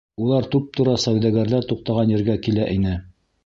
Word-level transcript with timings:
Улар 0.27 0.47
туп-тура 0.55 0.95
сауҙагәрҙәр 1.03 1.69
туҡтаған 1.75 2.17
ергә 2.17 2.41
килә 2.49 2.69
ине. 2.81 2.99